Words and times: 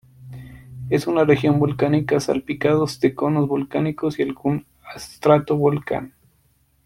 Es 0.89 1.05
una 1.05 1.25
región 1.25 1.59
volcánica 1.59 2.19
salpicados 2.19 2.99
de 3.01 3.13
conos 3.13 3.47
volcánicos 3.47 4.17
y 4.17 4.23
algún 4.23 4.65
estratovolcán. 4.95 6.15